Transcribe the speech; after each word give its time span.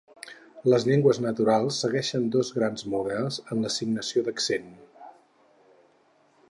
Les 0.73 0.85
llengües 0.91 1.19
naturals 1.25 1.81
segueixen 1.85 2.25
dos 2.37 2.49
grans 2.57 2.87
models 2.95 3.39
en 3.45 3.63
l'assignació 3.67 4.25
d'accent. 4.29 4.73